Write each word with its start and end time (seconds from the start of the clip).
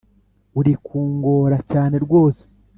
Uri 0.59 0.73
kungora 0.85 1.57
cyane 1.71 1.95
rwose 2.05 2.43